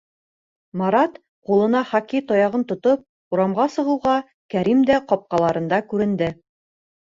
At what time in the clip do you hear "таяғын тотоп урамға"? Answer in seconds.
2.33-3.69